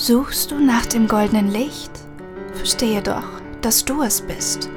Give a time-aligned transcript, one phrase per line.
[0.00, 1.90] Suchst du nach dem goldenen Licht?
[2.54, 3.26] Verstehe doch,
[3.62, 4.70] dass du es bist.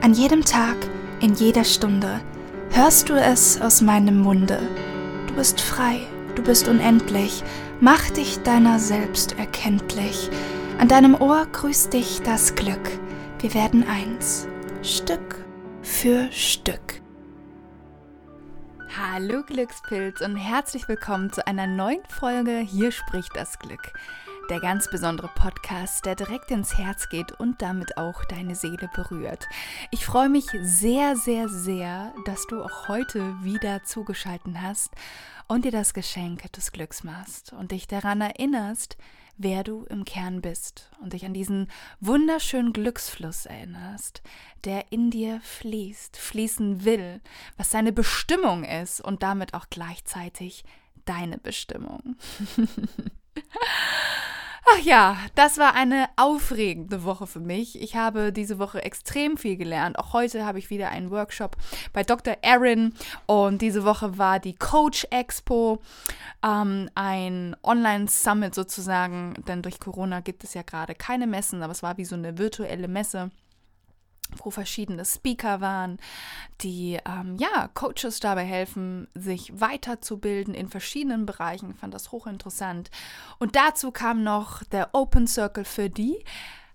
[0.00, 0.76] An jedem Tag,
[1.20, 2.20] in jeder Stunde
[2.72, 4.58] hörst du es aus meinem Munde.
[5.28, 6.00] Du bist frei,
[6.34, 7.44] du bist unendlich,
[7.80, 10.28] mach dich deiner selbst erkenntlich.
[10.80, 12.90] An deinem Ohr grüßt dich das Glück.
[13.38, 14.48] Wir werden eins,
[14.82, 15.36] Stück
[15.82, 17.00] für Stück.
[18.98, 23.92] Hallo Glückspilz und herzlich willkommen zu einer neuen Folge Hier spricht das Glück
[24.50, 29.48] der ganz besondere Podcast, der direkt ins Herz geht und damit auch deine Seele berührt.
[29.90, 34.90] Ich freue mich sehr, sehr, sehr, dass du auch heute wieder zugeschaltet hast
[35.48, 38.98] und dir das Geschenk des Glücks machst und dich daran erinnerst,
[39.36, 41.68] wer du im Kern bist und dich an diesen
[42.00, 44.22] wunderschönen Glücksfluss erinnerst,
[44.64, 47.20] der in dir fließt, fließen will,
[47.56, 50.64] was seine Bestimmung ist und damit auch gleichzeitig
[51.06, 52.16] deine Bestimmung.
[54.66, 57.80] Ach ja, das war eine aufregende Woche für mich.
[57.80, 59.98] Ich habe diese Woche extrem viel gelernt.
[59.98, 61.56] Auch heute habe ich wieder einen Workshop
[61.92, 62.38] bei Dr.
[62.40, 62.94] Erin
[63.26, 65.82] und diese Woche war die Coach Expo,
[66.42, 71.82] ähm, ein Online-Summit sozusagen, denn durch Corona gibt es ja gerade keine Messen, aber es
[71.82, 73.30] war wie so eine virtuelle Messe
[74.36, 75.98] wo verschiedene Speaker waren,
[76.60, 81.70] die ähm, ja Coaches dabei helfen, sich weiterzubilden in verschiedenen Bereichen.
[81.70, 82.90] Ich fand das hochinteressant.
[83.38, 86.24] Und dazu kam noch der Open Circle für die,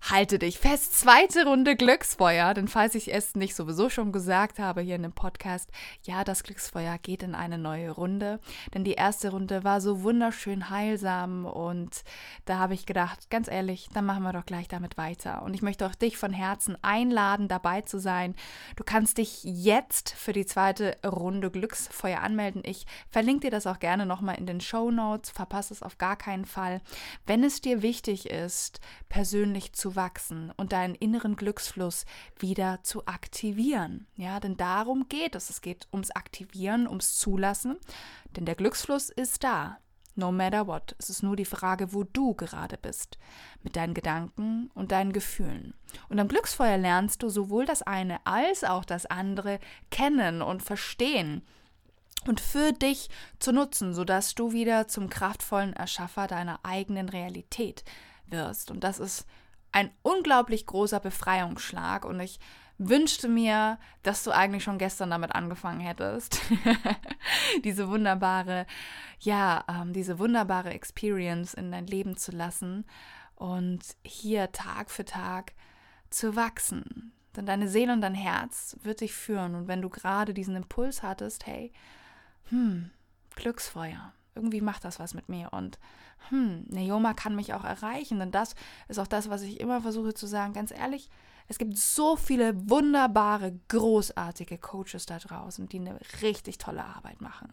[0.02, 2.54] halte dich fest, zweite Runde Glücksfeuer.
[2.54, 5.70] Denn falls ich es nicht sowieso schon gesagt habe hier in dem Podcast,
[6.04, 8.40] ja, das Glücksfeuer geht in eine neue Runde.
[8.74, 12.04] Denn die erste Runde war so wunderschön heilsam und
[12.46, 15.44] da habe ich gedacht, ganz ehrlich, dann machen wir doch gleich damit weiter.
[15.44, 18.36] Und ich möchte auch dich von Herzen einladen, dabei zu sein.
[18.76, 22.62] Du kannst dich jetzt für die zweite Runde Glücksfeuer anmelden.
[22.66, 25.30] Ich verlinke dir das auch gerne nochmal in den Show Notes.
[25.30, 26.82] Verpasse es auf gar keinen Fall.
[27.26, 32.06] Wenn es dir wichtig ist, persönlich zu wachsen und deinen inneren Glücksfluss
[32.38, 34.08] wieder zu aktivieren.
[34.16, 35.50] Ja, denn darum geht es.
[35.50, 37.78] Es geht ums Aktivieren, ums Zulassen,
[38.36, 39.78] denn der Glücksfluss ist da.
[40.16, 40.96] No matter what.
[41.00, 43.18] Es ist nur die Frage, wo du gerade bist.
[43.64, 45.74] Mit deinen Gedanken und deinen Gefühlen.
[46.10, 49.60] Und am Glücksfeuer lernst du sowohl das eine als auch das andere
[49.92, 51.42] kennen und verstehen
[52.28, 53.10] und für dich
[53.40, 57.84] zu nutzen, sodass du wieder zum kraftvollen Erschaffer deiner eigenen Realität
[58.28, 58.72] wirst.
[58.72, 59.26] Und das ist
[59.72, 62.40] ein unglaublich großer Befreiungsschlag und ich
[62.80, 66.42] wünschte mir, dass du eigentlich schon gestern damit angefangen hättest.
[67.64, 68.66] diese wunderbare,
[69.20, 72.86] ja, ähm, diese wunderbare Experience in dein Leben zu lassen
[73.36, 75.54] und hier Tag für Tag
[76.10, 77.12] zu wachsen.
[77.36, 79.56] Denn deine Seele und dein Herz wird dich führen.
[79.56, 81.72] Und wenn du gerade diesen Impuls hattest, hey,
[82.50, 82.92] hm,
[83.36, 85.80] Glücksfeuer, irgendwie macht das was mit mir und
[86.30, 88.20] hm, Neoma kann mich auch erreichen.
[88.20, 88.56] Denn das
[88.88, 90.54] ist auch das, was ich immer versuche zu sagen.
[90.54, 91.10] Ganz ehrlich,
[91.48, 97.52] es gibt so viele wunderbare, großartige Coaches da draußen, die eine richtig tolle Arbeit machen.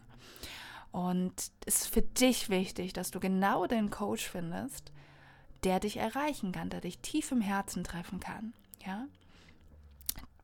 [0.91, 1.33] Und
[1.65, 4.91] es ist für dich wichtig, dass du genau den Coach findest,
[5.63, 8.53] der dich erreichen kann, der dich tief im Herzen treffen kann.
[8.85, 9.07] Ja?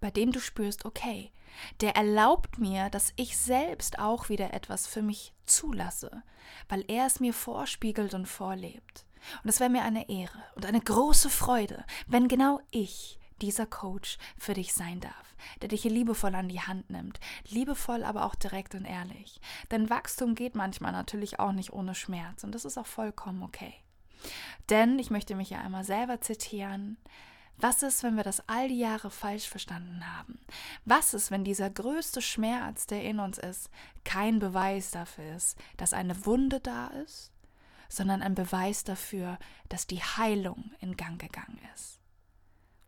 [0.02, 1.32] Bei dem du spürst, okay,
[1.82, 6.24] der erlaubt mir, dass ich selbst auch wieder etwas für mich zulasse,
[6.70, 9.06] weil er es mir vorspiegelt und vorlebt.
[9.44, 14.18] Und es wäre mir eine Ehre und eine große Freude, wenn genau ich dieser Coach
[14.38, 18.36] für dich sein darf, der dich hier liebevoll an die Hand nimmt, liebevoll, aber auch
[18.36, 19.42] direkt und ehrlich.
[19.72, 23.74] Denn Wachstum geht manchmal natürlich auch nicht ohne Schmerz und das ist auch vollkommen okay.
[24.70, 26.98] Denn ich möchte mich ja einmal selber zitieren,
[27.58, 30.40] was ist, wenn wir das all die Jahre falsch verstanden haben?
[30.86, 33.70] Was ist, wenn dieser größte Schmerz, der in uns ist,
[34.04, 37.32] kein Beweis dafür ist, dass eine Wunde da ist,
[37.90, 39.38] sondern ein Beweis dafür,
[39.70, 42.00] dass die Heilung in Gang gegangen ist?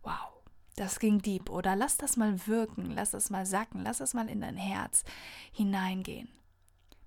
[0.03, 0.33] Wow,
[0.75, 1.75] das ging deep, oder?
[1.75, 5.03] Lass das mal wirken, lass das mal sacken, lass das mal in dein Herz
[5.51, 6.29] hineingehen.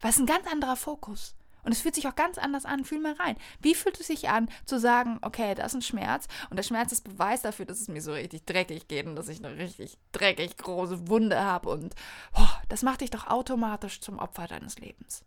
[0.01, 1.35] Was ein ganz anderer Fokus.
[1.63, 2.85] Und es fühlt sich auch ganz anders an.
[2.85, 3.37] Fühl mal rein.
[3.61, 6.93] Wie fühlt es sich an, zu sagen, okay, da ist ein Schmerz und der Schmerz
[6.93, 9.99] ist Beweis dafür, dass es mir so richtig dreckig geht und dass ich eine richtig
[10.13, 11.95] dreckig große Wunde habe und
[12.35, 15.25] oh, das macht dich doch automatisch zum Opfer deines Lebens.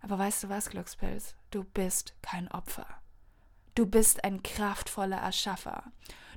[0.00, 1.34] Aber weißt du was, Glückspilz?
[1.50, 2.86] Du bist kein Opfer.
[3.74, 5.84] Du bist ein kraftvoller Erschaffer.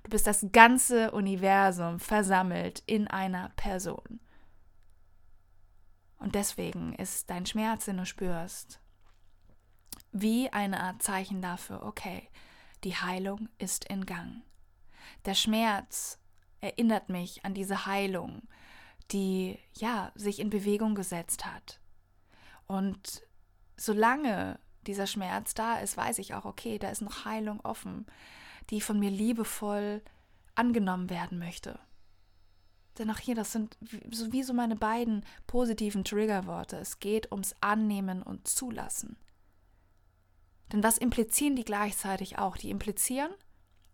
[0.03, 4.21] Du bist das ganze Universum versammelt in einer Person.
[6.19, 8.79] Und deswegen ist dein Schmerz, den du spürst,
[10.11, 12.29] wie eine Art Zeichen dafür, okay,
[12.83, 14.41] die Heilung ist in Gang.
[15.25, 16.19] Der Schmerz
[16.59, 18.47] erinnert mich an diese Heilung,
[19.11, 21.79] die ja sich in Bewegung gesetzt hat.
[22.65, 23.21] Und
[23.77, 28.05] solange dieser Schmerz da ist, weiß ich auch, okay, da ist noch Heilung offen,
[28.69, 30.01] die von mir liebevoll
[30.55, 31.79] angenommen werden möchte.
[32.97, 33.77] Denn auch hier, das sind
[34.11, 36.77] sowieso meine beiden positiven Triggerworte.
[36.77, 39.17] Es geht ums Annehmen und Zulassen.
[40.71, 42.57] Denn was implizieren die gleichzeitig auch?
[42.57, 43.31] Die implizieren,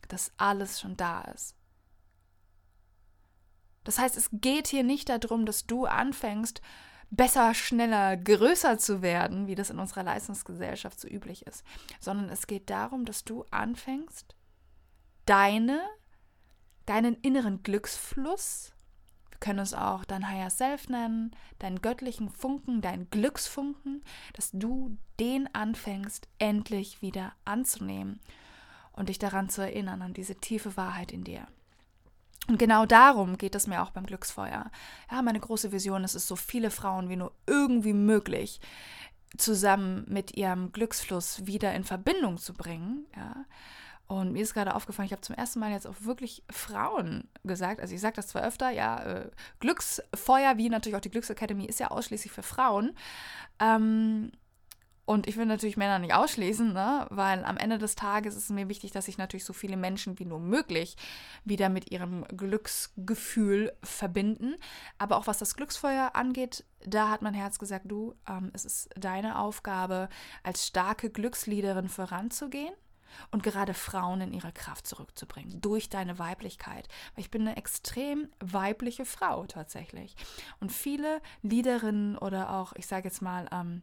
[0.07, 1.55] dass alles schon da ist.
[3.83, 6.61] Das heißt, es geht hier nicht darum, dass du anfängst,
[7.09, 11.63] besser, schneller, größer zu werden, wie das in unserer Leistungsgesellschaft so üblich ist,
[11.99, 14.35] sondern es geht darum, dass du anfängst,
[15.25, 15.81] deine,
[16.85, 18.72] deinen inneren Glücksfluss,
[19.43, 24.01] können es auch dein Higher Self nennen, deinen göttlichen Funken, deinen Glücksfunken,
[24.31, 28.21] dass du den anfängst, endlich wieder anzunehmen
[28.93, 31.45] und dich daran zu erinnern, an diese tiefe Wahrheit in dir.
[32.47, 34.71] Und genau darum geht es mir auch beim Glücksfeuer.
[35.11, 38.61] Ja, meine große Vision ist es, so viele Frauen wie nur irgendwie möglich
[39.37, 43.07] zusammen mit ihrem Glücksfluss wieder in Verbindung zu bringen.
[43.17, 43.43] Ja.
[44.07, 47.79] Und mir ist gerade aufgefallen, ich habe zum ersten Mal jetzt auch wirklich Frauen gesagt.
[47.79, 51.79] Also ich sage das zwar öfter, ja, äh, Glücksfeuer, wie natürlich auch die Glücksakademie, ist
[51.79, 52.95] ja ausschließlich für Frauen.
[53.59, 54.31] Ähm,
[55.05, 57.07] und ich will natürlich Männer nicht ausschließen, ne?
[57.09, 60.17] weil am Ende des Tages ist es mir wichtig, dass sich natürlich so viele Menschen
[60.17, 60.95] wie nur möglich
[61.43, 64.55] wieder mit ihrem Glücksgefühl verbinden.
[64.97, 68.89] Aber auch was das Glücksfeuer angeht, da hat mein Herz gesagt, du, ähm, es ist
[68.95, 70.07] deine Aufgabe,
[70.41, 72.73] als starke Glücksliederin voranzugehen
[73.31, 76.87] und gerade Frauen in ihre Kraft zurückzubringen durch deine Weiblichkeit.
[77.15, 80.15] Ich bin eine extrem weibliche Frau tatsächlich.
[80.59, 83.81] Und viele Liederinnen oder auch, ich sage jetzt mal, ähm,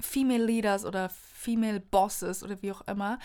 [0.00, 3.18] Female Leaders oder Female Bosses oder wie auch immer,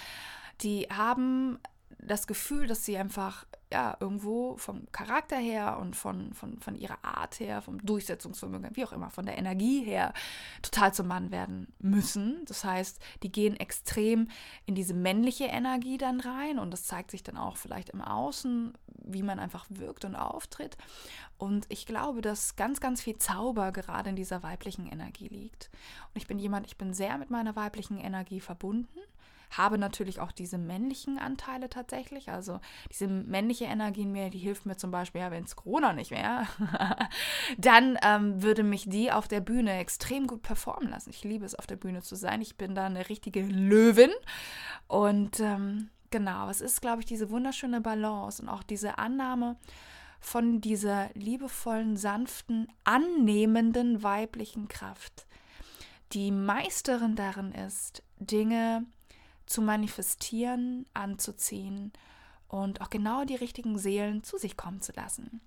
[0.61, 1.59] die haben
[1.99, 7.03] das Gefühl, dass sie einfach ja irgendwo vom Charakter her und von, von, von ihrer
[7.03, 10.13] Art her, vom Durchsetzungsvermögen, wie auch immer, von der Energie her
[10.61, 12.45] total zum Mann werden müssen.
[12.45, 14.29] Das heißt, die gehen extrem
[14.65, 18.73] in diese männliche Energie dann rein und das zeigt sich dann auch vielleicht im Außen,
[18.87, 20.77] wie man einfach wirkt und auftritt.
[21.37, 25.69] Und ich glaube, dass ganz, ganz viel Zauber gerade in dieser weiblichen Energie liegt.
[26.13, 28.99] Und ich bin jemand, ich bin sehr mit meiner weiblichen Energie verbunden
[29.51, 32.29] habe natürlich auch diese männlichen Anteile tatsächlich.
[32.29, 32.59] Also
[32.91, 36.11] diese männliche Energie in mir, die hilft mir zum Beispiel, ja, wenn es Corona nicht
[36.11, 36.47] wäre,
[37.57, 41.09] dann ähm, würde mich die auf der Bühne extrem gut performen lassen.
[41.09, 42.41] Ich liebe es, auf der Bühne zu sein.
[42.41, 44.11] Ich bin da eine richtige Löwin.
[44.87, 49.57] Und ähm, genau, es ist, glaube ich, diese wunderschöne Balance und auch diese Annahme
[50.19, 55.27] von dieser liebevollen, sanften, annehmenden weiblichen Kraft,
[56.13, 58.85] die Meisterin darin ist, Dinge
[59.45, 61.91] zu manifestieren, anzuziehen
[62.47, 65.41] und auch genau die richtigen Seelen zu sich kommen zu lassen.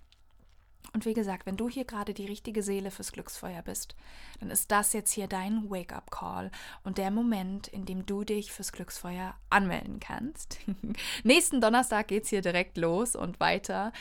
[0.95, 3.95] Und wie gesagt, wenn du hier gerade die richtige Seele fürs Glücksfeuer bist,
[4.41, 6.51] dann ist das jetzt hier dein Wake-up-Call
[6.83, 10.59] und der Moment, in dem du dich fürs Glücksfeuer anmelden kannst.
[11.25, 13.93] Nächsten Donnerstag geht es hier direkt los und weiter.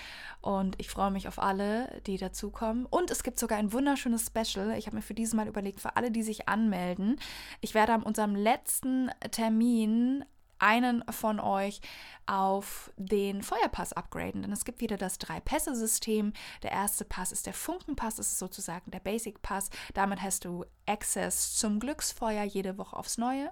[0.41, 2.85] Und ich freue mich auf alle, die dazukommen.
[2.85, 4.77] Und es gibt sogar ein wunderschönes Special.
[4.77, 7.19] Ich habe mir für dieses Mal überlegt, für alle, die sich anmelden.
[7.59, 10.23] Ich werde an unserem letzten Termin
[10.59, 11.81] einen von euch
[12.25, 16.33] auf den Feuerpass upgraden, denn es gibt wieder das Drei-Pässe-System.
[16.63, 19.69] Der erste Pass ist der Funkenpass, ist sozusagen der Basic Pass.
[19.93, 23.51] Damit hast du Access zum Glücksfeuer jede Woche aufs Neue.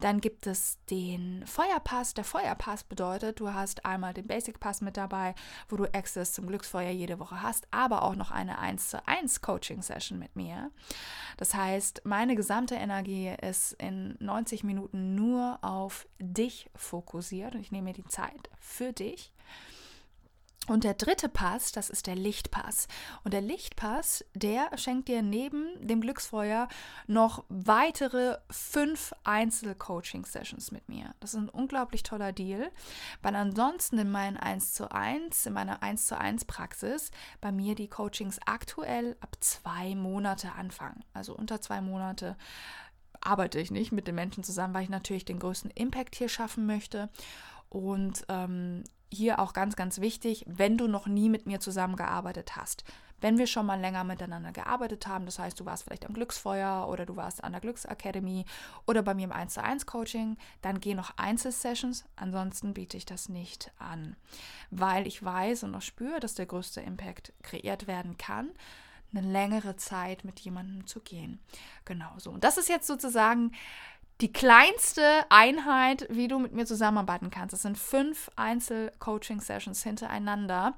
[0.00, 2.14] Dann gibt es den Feuerpass.
[2.14, 5.34] Der Feuerpass bedeutet, du hast einmal den Basic Pass mit dabei,
[5.68, 9.40] wo du Access zum Glücksfeuer jede Woche hast, aber auch noch eine 1 zu 1
[9.40, 10.70] Coaching Session mit mir.
[11.36, 17.72] Das heißt, meine gesamte Energie ist in 90 Minuten nur auf dich fokussiert und ich
[17.72, 19.32] nehme mir die Zeit für dich.
[20.68, 22.88] Und der dritte Pass, das ist der Lichtpass.
[23.22, 26.68] Und der Lichtpass, der schenkt dir neben dem Glücksfeuer
[27.06, 31.14] noch weitere fünf Einzel-Coaching-Sessions mit mir.
[31.20, 32.70] Das ist ein unglaublich toller Deal,
[33.22, 37.76] weil ansonsten in meinen 1 zu 1, in meiner 1 zu 1 Praxis, bei mir
[37.76, 41.04] die Coachings aktuell ab zwei Monate anfangen.
[41.12, 42.36] Also unter zwei Monate
[43.20, 46.66] arbeite ich nicht mit den Menschen zusammen, weil ich natürlich den größten Impact hier schaffen
[46.66, 47.08] möchte.
[47.68, 52.84] Und ähm, hier auch ganz, ganz wichtig, wenn du noch nie mit mir zusammengearbeitet hast.
[53.20, 56.86] Wenn wir schon mal länger miteinander gearbeitet haben, das heißt, du warst vielleicht am Glücksfeuer
[56.88, 58.44] oder du warst an der Glücksakademie
[58.86, 63.06] oder bei mir im 1 zu 1 Coaching, dann geh noch Einzelsessions, ansonsten biete ich
[63.06, 64.16] das nicht an,
[64.70, 68.50] weil ich weiß und auch spüre, dass der größte Impact kreiert werden kann
[69.14, 71.38] eine längere Zeit mit jemandem zu gehen.
[71.84, 72.30] Genau so.
[72.30, 73.52] Und das ist jetzt sozusagen
[74.20, 77.52] die kleinste Einheit, wie du mit mir zusammenarbeiten kannst.
[77.52, 80.74] Das sind fünf Einzel-Coaching-Sessions hintereinander.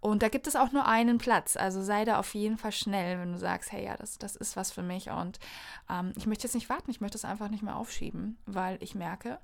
[0.00, 1.56] Und da gibt es auch nur einen Platz.
[1.56, 4.56] Also sei da auf jeden Fall schnell, wenn du sagst, hey, ja, das, das ist
[4.56, 5.10] was für mich.
[5.10, 5.40] Und
[5.90, 8.94] ähm, ich möchte jetzt nicht warten, ich möchte es einfach nicht mehr aufschieben, weil ich
[8.94, 9.38] merke,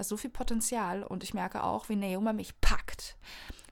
[0.00, 3.18] da ist so viel Potenzial und ich merke auch, wie Naoma mich packt,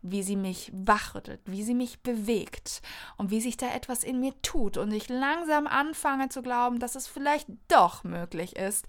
[0.02, 2.82] wie sie mich wachrüttelt, wie sie mich bewegt
[3.16, 6.96] und wie sich da etwas in mir tut und ich langsam anfange zu glauben, dass
[6.96, 8.84] es vielleicht doch möglich ist,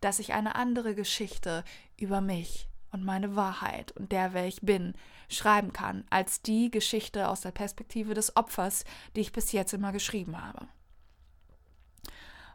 [0.00, 1.64] dass ich eine andere Geschichte
[1.98, 4.94] über mich und meine Wahrheit und der, wer ich bin,
[5.28, 8.84] schreiben kann, als die Geschichte aus der Perspektive des Opfers,
[9.16, 10.68] die ich bis jetzt immer geschrieben habe.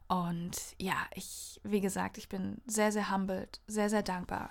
[0.10, 4.50] Und ja, ich, wie gesagt, ich bin sehr, sehr humbled, sehr, sehr dankbar,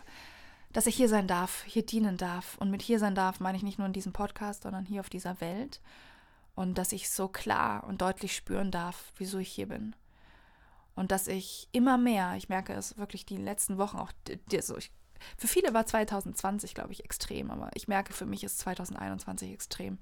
[0.72, 2.56] dass ich hier sein darf, hier dienen darf.
[2.58, 5.10] Und mit hier sein darf meine ich nicht nur in diesem Podcast, sondern hier auf
[5.10, 5.80] dieser Welt.
[6.54, 9.96] Und dass ich so klar und deutlich spüren darf, wieso ich hier bin.
[10.94, 14.12] Und dass ich immer mehr, ich merke es wirklich die letzten Wochen auch,
[14.60, 14.92] so ich
[15.36, 19.98] für viele war 2020, glaube ich, extrem, aber ich merke, für mich ist 2021 extrem.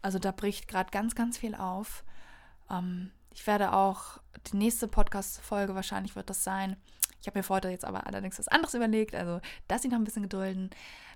[0.00, 2.04] Also da bricht gerade ganz, ganz viel auf.
[2.70, 4.18] Ähm, ich werde auch,
[4.50, 6.74] die nächste Podcast-Folge wahrscheinlich wird das sein.
[7.20, 10.04] Ich habe mir vorher jetzt aber allerdings was anderes überlegt, also dass Sie noch ein
[10.04, 10.70] bisschen gedulden,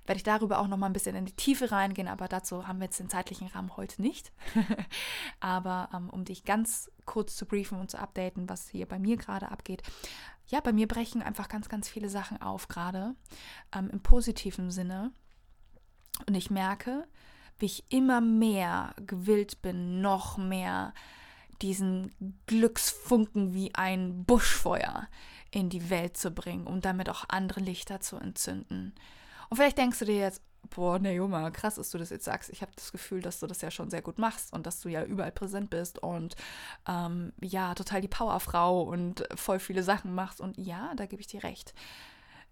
[0.05, 2.79] werde ich darüber auch noch mal ein bisschen in die Tiefe reingehen, aber dazu haben
[2.79, 4.33] wir jetzt den zeitlichen Rahmen heute nicht.
[5.41, 9.17] aber ähm, um dich ganz kurz zu briefen und zu updaten, was hier bei mir
[9.17, 9.83] gerade abgeht,
[10.47, 13.15] ja, bei mir brechen einfach ganz, ganz viele Sachen auf, gerade
[13.75, 15.11] ähm, im positiven Sinne.
[16.27, 17.07] Und ich merke,
[17.59, 20.93] wie ich immer mehr gewillt bin, noch mehr
[21.62, 22.12] diesen
[22.47, 25.09] Glücksfunken wie ein Buschfeuer
[25.50, 28.95] in die Welt zu bringen, um damit auch andere Lichter zu entzünden.
[29.49, 30.43] Und vielleicht denkst du dir jetzt,
[30.75, 32.50] boah, Naoma, krass, dass du das jetzt sagst.
[32.50, 34.88] Ich habe das Gefühl, dass du das ja schon sehr gut machst und dass du
[34.88, 36.37] ja überall präsent bist und
[36.87, 40.40] ähm, ja, total die Powerfrau und voll viele Sachen machst.
[40.40, 41.75] Und ja, da gebe ich dir recht.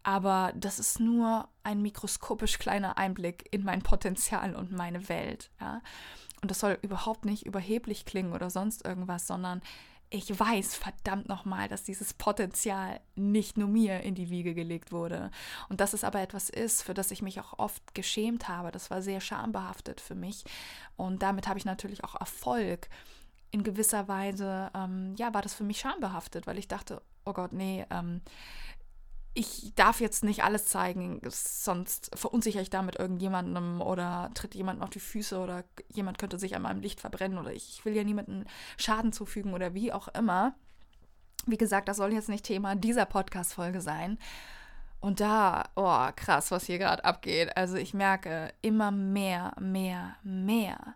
[0.02, 5.50] Aber das ist nur ein mikroskopisch kleiner Einblick in mein Potenzial und meine Welt.
[5.60, 5.82] Ja?
[6.40, 9.60] Und das soll überhaupt nicht überheblich klingen oder sonst irgendwas, sondern
[10.10, 15.30] ich weiß verdammt nochmal, dass dieses Potenzial nicht nur mir in die Wiege gelegt wurde.
[15.68, 18.70] Und dass es aber etwas ist, für das ich mich auch oft geschämt habe.
[18.70, 20.44] Das war sehr schambehaftet für mich.
[20.96, 22.88] Und damit habe ich natürlich auch Erfolg.
[23.50, 27.52] In gewisser Weise, ähm, ja, war das für mich schambehaftet, weil ich dachte, oh Gott,
[27.52, 28.22] nee, ähm,
[29.34, 34.90] ich darf jetzt nicht alles zeigen, sonst verunsichere ich damit irgendjemandem oder tritt jemand auf
[34.90, 38.44] die Füße oder jemand könnte sich an meinem Licht verbrennen oder ich will ja niemandem
[38.76, 40.54] Schaden zufügen oder wie auch immer.
[41.46, 44.18] Wie gesagt, das soll jetzt nicht Thema dieser Podcast-Folge sein.
[45.00, 47.56] Und da, oh krass, was hier gerade abgeht.
[47.56, 50.94] Also ich merke immer mehr, mehr, mehr,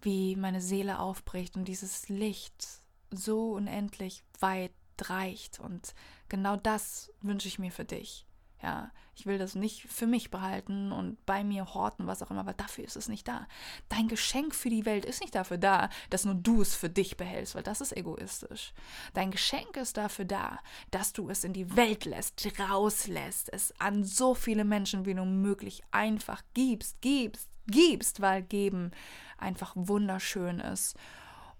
[0.00, 2.66] wie meine Seele aufbricht und dieses Licht
[3.10, 4.72] so unendlich weit
[5.08, 5.58] reicht.
[5.58, 5.94] Und
[6.28, 8.26] genau das wünsche ich mir für dich.
[8.62, 12.46] Ja, ich will das nicht für mich behalten und bei mir horten, was auch immer,
[12.46, 13.48] weil dafür ist es nicht da.
[13.88, 17.16] Dein Geschenk für die Welt ist nicht dafür da, dass nur du es für dich
[17.16, 18.72] behältst, weil das ist egoistisch.
[19.14, 20.60] Dein Geschenk ist dafür da,
[20.92, 25.26] dass du es in die Welt lässt, rauslässt, es an so viele Menschen wie nur
[25.26, 28.92] möglich einfach gibst, gibst, gibst, weil geben
[29.38, 30.96] einfach wunderschön ist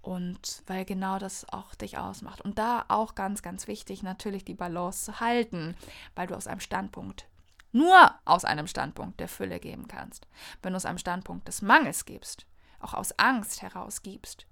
[0.03, 2.41] und weil genau das auch dich ausmacht.
[2.41, 5.75] Und da auch ganz, ganz wichtig, natürlich die Balance zu halten,
[6.13, 7.25] weil du aus einem Standpunkt,
[7.71, 10.27] nur aus einem Standpunkt der Fülle geben kannst.
[10.61, 12.45] Wenn du aus einem Standpunkt des Mangels gibst,
[12.81, 14.45] auch aus Angst heraus gibst,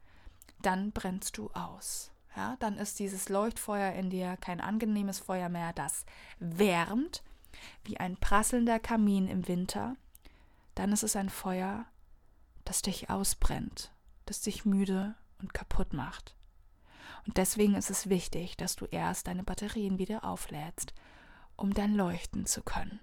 [0.62, 2.12] dann brennst du aus.
[2.36, 6.06] Ja, dann ist dieses Leuchtfeuer in dir kein angenehmes Feuer mehr, das
[6.40, 7.24] wärmt
[7.84, 9.98] wie ein prasselnder Kamin im Winter.
[10.76, 11.86] Dann ist es ein Feuer,
[12.64, 13.92] das dich ausbrennt,
[14.26, 16.36] das dich müde und kaputt macht.
[17.26, 20.94] Und deswegen ist es wichtig, dass du erst deine Batterien wieder auflädst,
[21.56, 23.00] um dann leuchten zu können.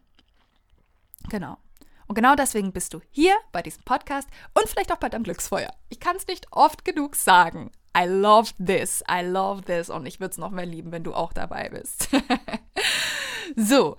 [1.29, 1.59] Genau.
[2.07, 5.71] Und genau deswegen bist du hier bei diesem Podcast und vielleicht auch bei deinem Glücksfeuer.
[5.91, 7.71] Ich kann es nicht oft genug sagen.
[7.97, 11.15] I love this, I love this und ich würde es noch mehr lieben, wenn du
[11.15, 12.09] auch dabei bist.
[13.57, 13.97] so,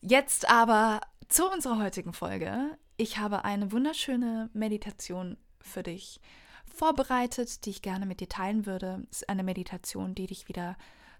[0.00, 2.76] jetzt aber zu unserer heutigen Folge.
[2.96, 6.20] Ich habe eine wunderschöne Meditation für dich
[6.74, 9.02] vorbereitet, die ich gerne mit dir teilen würde.
[9.10, 10.76] Es ist eine Meditation, die dich wieder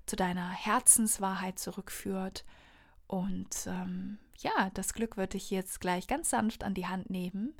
[0.06, 2.44] zu deiner Herzenswahrheit zurückführt.
[3.06, 7.54] Und ähm, ja, das Glück wird dich jetzt gleich ganz sanft an die Hand nehmen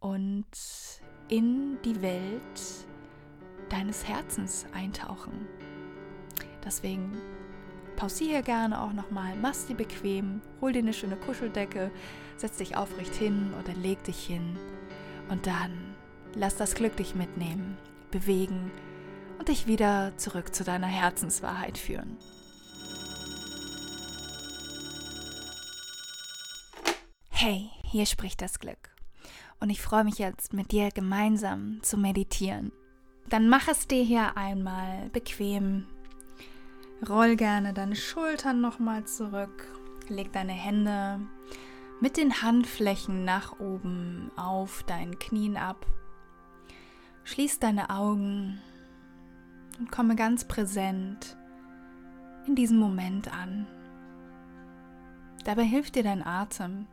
[0.00, 0.46] und
[1.28, 2.86] in die Welt
[3.70, 5.48] deines Herzens eintauchen.
[6.64, 7.16] Deswegen
[7.96, 11.90] pausiere gerne auch nochmal, mach's dir bequem, hol dir eine schöne Kuscheldecke,
[12.36, 14.58] setz dich aufrecht hin oder leg dich hin
[15.28, 15.93] und dann
[16.36, 17.76] Lass das Glück dich mitnehmen,
[18.10, 18.72] bewegen
[19.38, 22.16] und dich wieder zurück zu deiner Herzenswahrheit führen.
[27.30, 28.94] Hey, hier spricht das Glück.
[29.60, 32.70] und ich freue mich jetzt mit dir gemeinsam zu meditieren.
[33.28, 35.86] Dann mach es dir hier einmal bequem.
[37.08, 39.66] Roll gerne deine Schultern nochmal zurück.
[40.08, 41.20] Leg deine Hände
[42.00, 45.86] mit den Handflächen nach oben auf deinen Knien ab.
[47.24, 48.60] Schließ deine Augen
[49.78, 51.36] und komme ganz präsent
[52.46, 53.66] in diesem Moment an.
[55.44, 56.86] Dabei hilft dir dein Atem.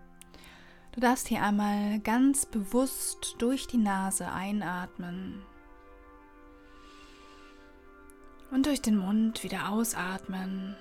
[0.94, 5.42] Du darfst hier einmal ganz bewusst durch die Nase einatmen
[8.52, 10.76] und durch den Mund wieder ausatmen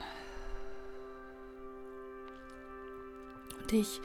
[3.59, 4.01] und dich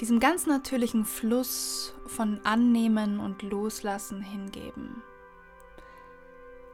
[0.00, 5.02] diesem ganz natürlichen Fluss von Annehmen und Loslassen hingeben.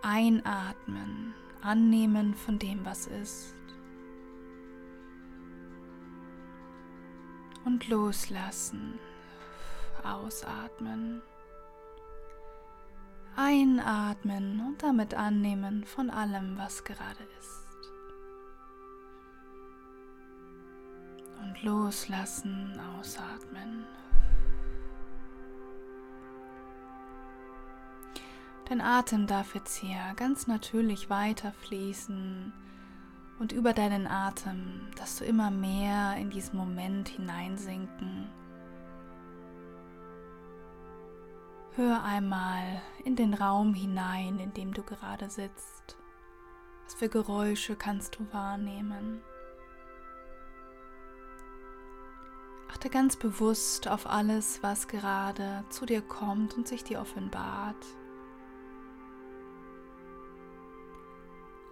[0.03, 3.55] Einatmen, annehmen von dem, was ist.
[7.65, 8.99] und loslassen.
[10.03, 11.23] Ausatmen.
[13.37, 17.62] Einatmen und damit annehmen von allem, was gerade ist.
[21.43, 23.85] Und loslassen, ausatmen.
[28.69, 32.53] Dein Atem darf jetzt hier ganz natürlich weiter fließen
[33.39, 38.29] und über deinen Atem, dass du immer mehr in diesen Moment hineinsinken.
[41.75, 45.97] Hör einmal in den Raum hinein, in dem du gerade sitzt.
[46.85, 49.23] Was für Geräusche kannst du wahrnehmen?
[52.73, 57.77] Achte ganz bewusst auf alles, was gerade zu dir kommt und sich dir offenbart.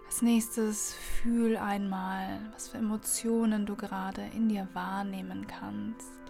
[0.05, 6.21] Als nächstes fühl einmal, was für Emotionen du gerade in dir wahrnehmen kannst.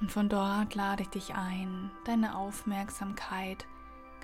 [0.00, 3.66] Und von dort lade ich dich ein, deine Aufmerksamkeit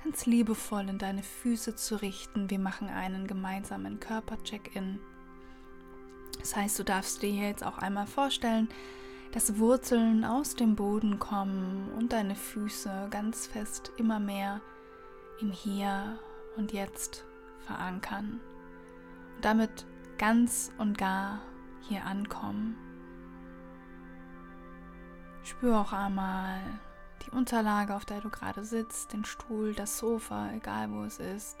[0.03, 2.49] ganz liebevoll in deine Füße zu richten.
[2.49, 4.99] Wir machen einen gemeinsamen Körpercheck-in.
[6.39, 8.69] Das heißt, du darfst dir jetzt auch einmal vorstellen,
[9.31, 14.61] dass Wurzeln aus dem Boden kommen und deine Füße ganz fest immer mehr
[15.41, 16.19] im Hier
[16.55, 17.25] und Jetzt
[17.65, 18.39] verankern
[19.35, 19.85] und damit
[20.17, 21.41] ganz und gar
[21.81, 22.75] hier ankommen.
[25.43, 26.59] Spür auch einmal
[27.27, 31.57] die Unterlage, auf der du gerade sitzt, den Stuhl, das Sofa, egal wo es ist.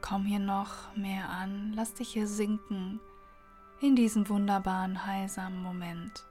[0.00, 3.00] Komm hier noch mehr an, lass dich hier sinken
[3.80, 6.24] in diesen wunderbaren, heilsamen Moment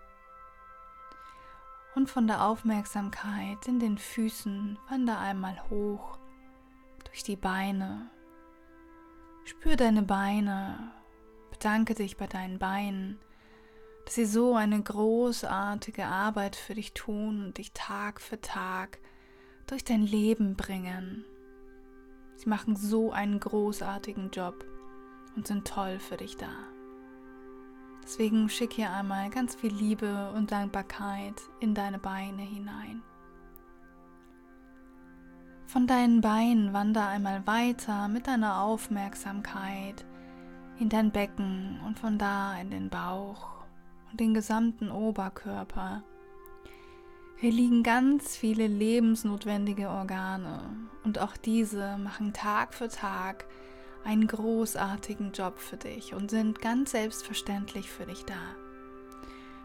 [1.96, 6.18] und von der Aufmerksamkeit in den Füßen wander einmal hoch
[7.06, 8.10] durch die Beine.
[9.46, 10.92] Spür deine Beine,
[11.52, 13.20] bedanke dich bei deinen Beinen,
[14.06, 19.00] dass sie so eine großartige Arbeit für dich tun und dich Tag für Tag
[19.68, 21.24] durch dein Leben bringen.
[22.36, 24.66] Sie machen so einen großartigen Job
[25.36, 26.52] und sind toll für dich da.
[28.04, 33.02] Deswegen schick hier einmal ganz viel Liebe und Dankbarkeit in deine Beine hinein.
[35.68, 40.06] Von deinen Beinen wander einmal weiter mit deiner Aufmerksamkeit
[40.80, 43.63] in dein Becken und von da in den Bauch
[44.14, 46.04] den gesamten Oberkörper.
[47.38, 50.62] Hier liegen ganz viele lebensnotwendige Organe
[51.04, 53.46] und auch diese machen Tag für Tag
[54.06, 58.40] einen großartigen Job für dich und sind ganz selbstverständlich für dich da.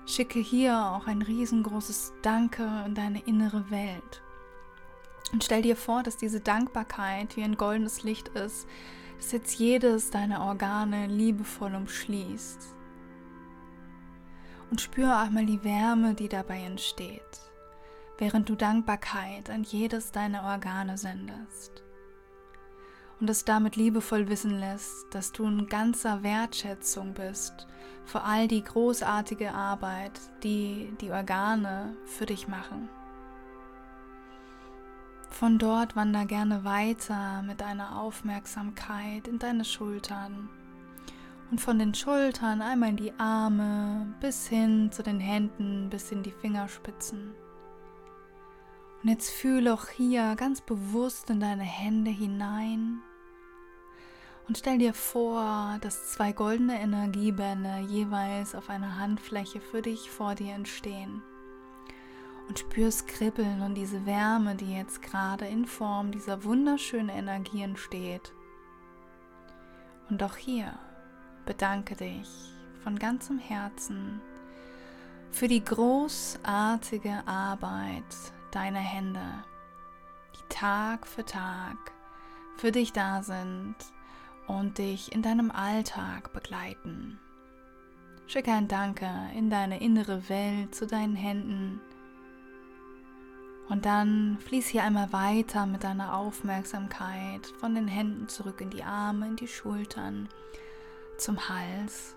[0.07, 4.23] Schicke hier auch ein riesengroßes Danke in deine innere Welt.
[5.33, 8.67] Und stell dir vor, dass diese Dankbarkeit wie ein goldenes Licht ist,
[9.19, 12.78] das jetzt jedes deiner Organe liebevoll umschließt.
[14.71, 17.41] Und spüre einmal die Wärme, die dabei entsteht,
[18.19, 21.83] während du Dankbarkeit an jedes deiner Organe sendest
[23.21, 27.67] und es damit liebevoll wissen lässt, dass du in ganzer Wertschätzung bist
[28.05, 32.89] für all die großartige Arbeit, die die Organe für dich machen.
[35.31, 40.49] Von dort wander gerne weiter mit deiner Aufmerksamkeit in deine Schultern
[41.51, 46.23] und von den Schultern einmal in die Arme bis hin zu den Händen, bis in
[46.23, 47.35] die Fingerspitzen.
[49.03, 53.01] Und jetzt fühle auch hier ganz bewusst in deine Hände hinein
[54.49, 60.35] und stell dir vor, dass zwei goldene Energiebänder jeweils auf einer Handfläche für dich vor
[60.35, 61.23] dir entstehen.
[62.49, 68.33] Und spürst Kribbeln und diese Wärme, die jetzt gerade in Form dieser wunderschönen Energie entsteht.
[70.09, 70.73] Und auch hier
[71.49, 72.29] bedanke dich
[72.85, 74.21] von ganzem Herzen
[75.31, 78.05] für die großartige Arbeit
[78.51, 79.25] deiner Hände,
[80.35, 81.79] die Tag für Tag
[82.59, 83.77] für dich da sind
[84.47, 87.19] und dich in deinem Alltag begleiten.
[88.27, 91.81] Schicke ein Danke in deine innere Welt zu deinen Händen.
[93.71, 98.83] Und dann fließ hier einmal weiter mit deiner Aufmerksamkeit von den Händen zurück in die
[98.83, 100.29] Arme, in die Schultern,
[101.19, 102.17] zum Hals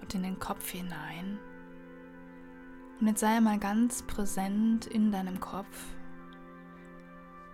[0.00, 1.38] und in den Kopf hinein.
[3.00, 5.86] Und jetzt sei einmal ganz präsent in deinem Kopf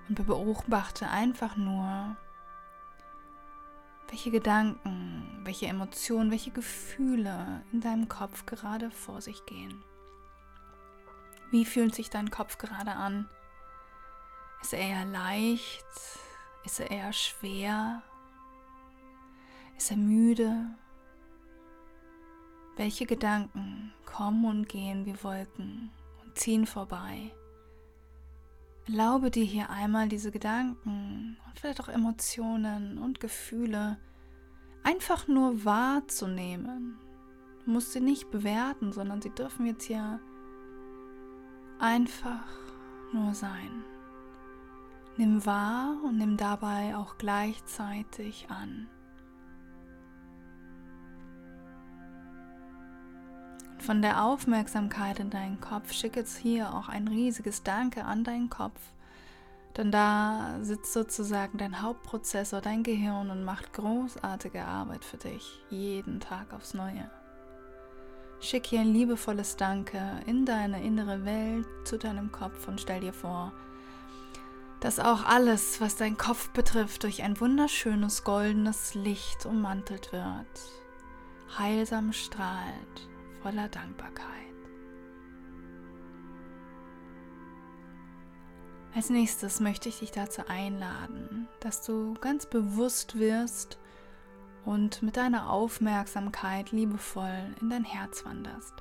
[0.09, 2.17] und beobachte einfach nur,
[4.09, 9.85] welche Gedanken, welche Emotionen, welche Gefühle in deinem Kopf gerade vor sich gehen.
[11.51, 13.29] Wie fühlt sich dein Kopf gerade an?
[14.63, 15.87] Ist er eher leicht?
[16.65, 18.03] Ist er eher schwer?
[19.77, 20.71] Ist er müde?
[22.77, 25.91] Welche Gedanken kommen und gehen wie Wolken
[26.23, 27.33] und ziehen vorbei?
[28.87, 33.99] Erlaube dir hier einmal diese Gedanken und vielleicht auch Emotionen und Gefühle
[34.83, 36.99] einfach nur wahrzunehmen.
[37.65, 40.21] Du musst sie nicht bewerten, sondern sie dürfen jetzt hier
[41.79, 42.47] einfach
[43.13, 43.85] nur sein.
[45.17, 48.89] Nimm wahr und nimm dabei auch gleichzeitig an.
[53.87, 58.51] Von der Aufmerksamkeit in deinen Kopf schick jetzt hier auch ein riesiges Danke an deinen
[58.51, 58.81] Kopf.
[59.77, 66.19] Denn da sitzt sozusagen dein Hauptprozessor, dein Gehirn und macht großartige Arbeit für dich, jeden
[66.19, 67.09] Tag aufs Neue.
[68.41, 73.13] Schick hier ein liebevolles Danke in deine innere Welt zu deinem Kopf und stell dir
[73.13, 73.53] vor,
[74.81, 82.13] dass auch alles, was dein Kopf betrifft, durch ein wunderschönes goldenes Licht ummantelt wird, heilsam
[82.13, 83.09] strahlt
[83.47, 84.27] voller Dankbarkeit.
[88.93, 93.79] Als nächstes möchte ich dich dazu einladen, dass du ganz bewusst wirst
[94.65, 98.75] und mit deiner Aufmerksamkeit liebevoll in dein Herz wanderst.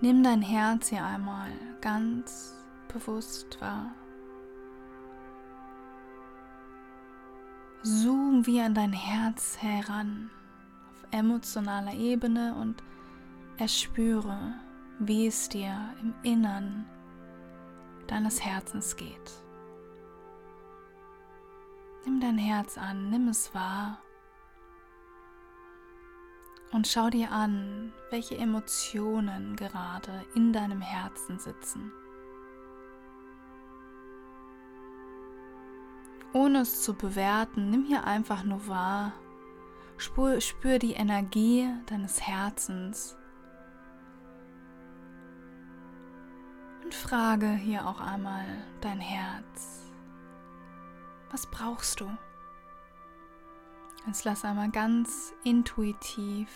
[0.00, 2.56] Nimm dein Herz hier einmal ganz
[2.88, 3.94] bewusst wahr.
[7.84, 10.30] Zoom wie an dein Herz heran
[11.12, 12.82] emotionaler Ebene und
[13.58, 14.54] erspüre,
[14.98, 16.86] wie es dir im Innern
[18.06, 19.32] deines Herzens geht.
[22.04, 23.98] Nimm dein Herz an, nimm es wahr
[26.72, 31.92] und schau dir an, welche Emotionen gerade in deinem Herzen sitzen.
[36.32, 39.12] Ohne es zu bewerten, nimm hier einfach nur wahr,
[40.02, 43.16] Spür, spür die Energie deines Herzens.
[46.82, 48.44] Und frage hier auch einmal
[48.80, 49.92] dein Herz.
[51.30, 52.10] Was brauchst du?
[54.04, 56.48] Jetzt lass einmal ganz intuitiv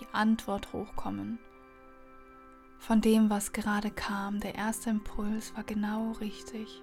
[0.00, 1.38] die Antwort hochkommen.
[2.80, 6.82] Von dem, was gerade kam, der erste Impuls war genau richtig.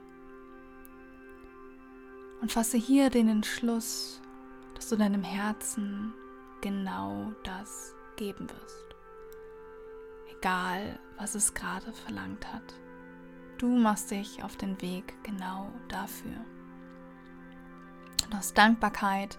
[2.40, 4.22] Und fasse hier den Entschluss,
[4.76, 6.14] dass du deinem Herzen
[6.62, 8.96] genau das geben wirst.
[10.38, 12.74] Egal, was es gerade verlangt hat.
[13.58, 16.38] Du machst dich auf den Weg genau dafür.
[18.26, 19.38] Und aus Dankbarkeit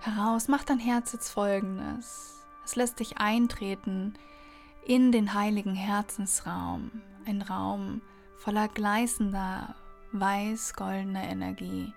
[0.00, 2.44] heraus macht dein Herz jetzt folgendes.
[2.64, 4.14] Es lässt dich eintreten
[4.86, 6.90] in den heiligen Herzensraum,
[7.26, 8.00] ein Raum
[8.36, 9.74] voller gleißender,
[10.12, 11.92] weiß-goldener Energie,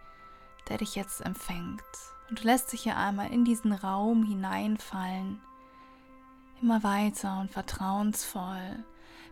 [0.67, 1.81] der dich jetzt empfängt
[2.29, 5.39] und lässt dich hier einmal in diesen Raum hineinfallen,
[6.61, 8.83] immer weiter und vertrauensvoll,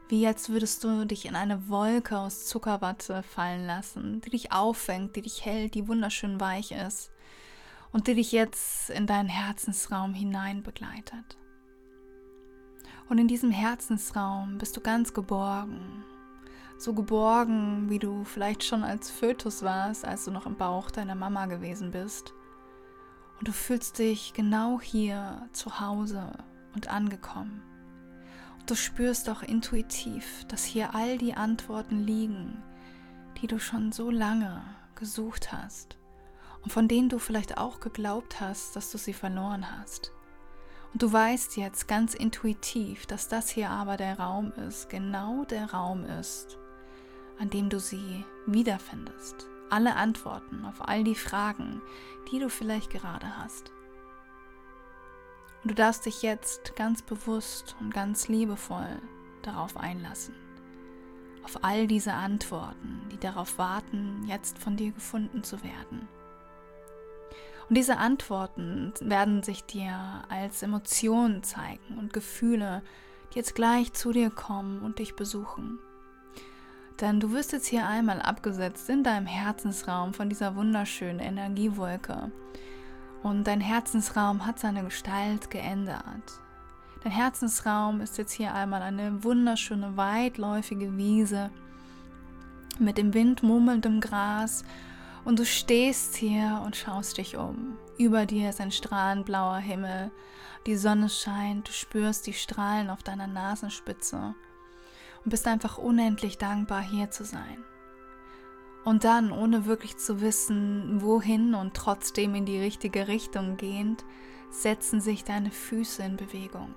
[0.09, 5.15] wie als würdest du dich in eine Wolke aus Zuckerwatte fallen lassen, die dich auffängt,
[5.15, 7.11] die dich hält, die wunderschön weich ist
[7.91, 11.37] und die dich jetzt in deinen Herzensraum hinein begleitet.
[13.09, 16.03] Und in diesem Herzensraum bist du ganz geborgen,
[16.77, 21.15] so geborgen, wie du vielleicht schon als Fötus warst, als du noch im Bauch deiner
[21.15, 22.33] Mama gewesen bist.
[23.39, 26.31] Und du fühlst dich genau hier zu Hause
[26.75, 27.61] und angekommen.
[28.59, 32.63] Und du spürst auch intuitiv, dass hier all die Antworten liegen,
[33.41, 34.63] die du schon so lange
[34.95, 35.97] gesucht hast
[36.61, 40.11] und von denen du vielleicht auch geglaubt hast, dass du sie verloren hast.
[40.93, 45.71] Und du weißt jetzt ganz intuitiv, dass das hier aber der Raum ist, genau der
[45.71, 46.57] Raum ist,
[47.39, 51.81] an dem du sie wiederfindest alle Antworten auf all die Fragen,
[52.31, 53.71] die du vielleicht gerade hast.
[55.63, 59.01] Und du darfst dich jetzt ganz bewusst und ganz liebevoll
[59.41, 60.35] darauf einlassen.
[61.43, 66.07] Auf all diese Antworten, die darauf warten, jetzt von dir gefunden zu werden.
[67.69, 72.83] Und diese Antworten werden sich dir als Emotionen zeigen und Gefühle,
[73.33, 75.79] die jetzt gleich zu dir kommen und dich besuchen.
[77.01, 82.31] Denn du wirst jetzt hier einmal abgesetzt in deinem Herzensraum von dieser wunderschönen Energiewolke.
[83.23, 86.39] Und dein Herzensraum hat seine Gestalt geändert.
[87.03, 91.49] Dein Herzensraum ist jetzt hier einmal eine wunderschöne, weitläufige Wiese
[92.79, 94.63] mit dem Wind murmelndem Gras
[95.25, 97.77] und du stehst hier und schaust dich um.
[97.97, 100.11] Über dir ist ein strahlend blauer Himmel,
[100.65, 104.33] die Sonne scheint, du spürst die Strahlen auf deiner Nasenspitze
[105.23, 107.63] und bist einfach unendlich dankbar, hier zu sein.
[108.83, 114.03] Und dann, ohne wirklich zu wissen, wohin und trotzdem in die richtige Richtung gehend,
[114.49, 116.75] setzen sich deine Füße in Bewegung.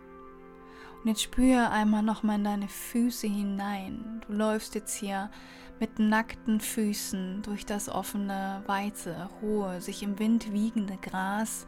[1.03, 4.23] Und jetzt spüre einmal nochmal in deine Füße hinein.
[4.27, 5.31] Du läufst jetzt hier
[5.79, 11.67] mit nackten Füßen durch das offene, weite, hohe, sich im Wind wiegende Gras.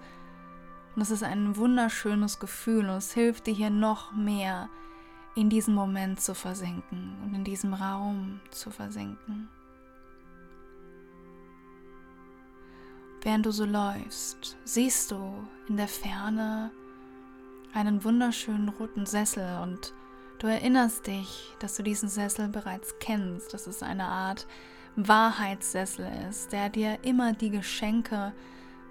[0.94, 4.68] Und es ist ein wunderschönes Gefühl und es hilft dir hier noch mehr
[5.34, 9.48] in diesen Moment zu versinken und in diesem Raum zu versinken.
[13.22, 16.70] Während du so läufst, siehst du in der Ferne
[17.74, 19.92] einen wunderschönen roten Sessel und
[20.38, 24.46] du erinnerst dich, dass du diesen Sessel bereits kennst, dass es eine Art
[24.96, 28.32] Wahrheitssessel ist, der dir immer die Geschenke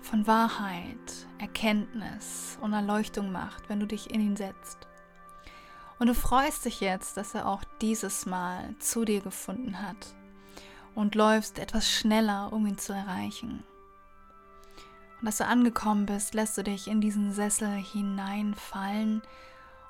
[0.01, 4.87] von Wahrheit, Erkenntnis und Erleuchtung macht, wenn du dich in ihn setzt.
[5.99, 10.15] Und du freust dich jetzt, dass er auch dieses Mal zu dir gefunden hat
[10.95, 13.63] und läufst etwas schneller, um ihn zu erreichen.
[15.19, 19.23] Und als du angekommen bist, lässt du dich in diesen Sessel hineinfallen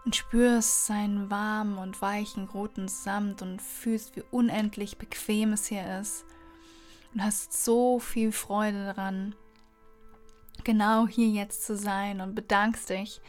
[0.06, 6.00] und spürst seinen warmen und weichen roten Samt und fühlst, wie unendlich bequem es hier
[6.00, 6.24] ist.
[7.13, 9.36] Und hast so viel Freude daran,
[10.63, 13.20] genau hier jetzt zu sein und bedankst dich,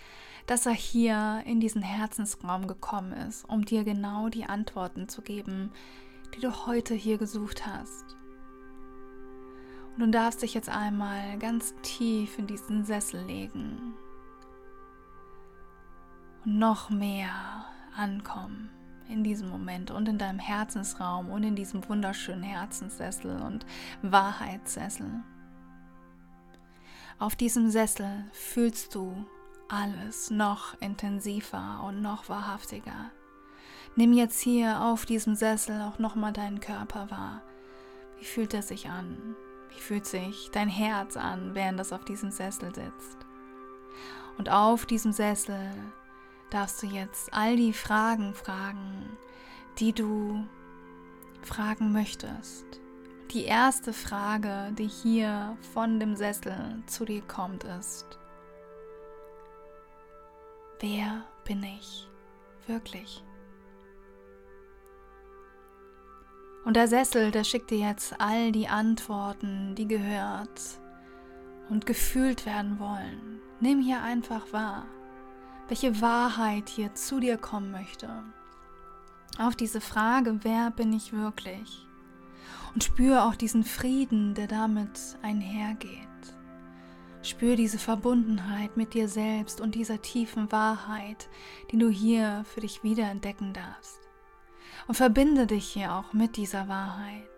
[0.49, 5.71] dass er hier in diesen Herzensraum gekommen ist, um dir genau die Antworten zu geben,
[6.35, 8.17] die du heute hier gesucht hast.
[9.95, 13.95] Und du darfst dich jetzt einmal ganz tief in diesen Sessel legen
[16.47, 18.71] und noch mehr ankommen
[19.11, 23.67] in diesem Moment und in deinem Herzensraum und in diesem wunderschönen Herzenssessel und
[24.01, 25.11] Wahrheitssessel.
[27.19, 29.27] Auf diesem Sessel fühlst du
[29.69, 33.11] alles noch intensiver und noch wahrhaftiger.
[33.97, 37.43] Nimm jetzt hier auf diesem Sessel auch nochmal deinen Körper wahr.
[38.19, 39.37] Wie fühlt er sich an?
[39.71, 43.19] Wie fühlt sich dein Herz an, während es auf diesem Sessel sitzt?
[44.39, 45.73] Und auf diesem Sessel
[46.51, 49.17] darfst du jetzt all die Fragen fragen,
[49.79, 50.47] die du
[51.43, 52.65] fragen möchtest.
[53.33, 58.19] Die erste Frage, die hier von dem Sessel zu dir kommt, ist,
[60.81, 62.09] wer bin ich
[62.67, 63.25] wirklich?
[66.65, 70.61] Und der Sessel, der schickt dir jetzt all die Antworten, die gehört
[71.71, 73.41] und gefühlt werden wollen.
[73.61, 74.85] Nimm hier einfach wahr,
[75.69, 78.09] welche Wahrheit hier zu dir kommen möchte.
[79.39, 81.87] Auf diese Frage, wer bin ich wirklich?
[82.75, 86.07] Und spüre auch diesen Frieden, der damit einhergeht.
[87.23, 91.29] Spür diese Verbundenheit mit dir selbst und dieser tiefen Wahrheit,
[91.71, 94.01] die du hier für dich wiederentdecken darfst
[94.87, 97.29] und verbinde dich hier auch mit dieser Wahrheit.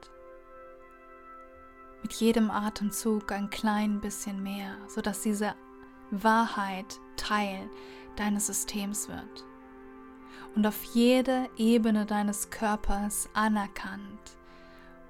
[2.03, 5.55] Mit jedem Atemzug ein klein bisschen mehr, sodass diese
[6.11, 7.69] Wahrheit Teil
[8.17, 9.45] deines Systems wird
[10.55, 14.37] und auf jede Ebene deines Körpers anerkannt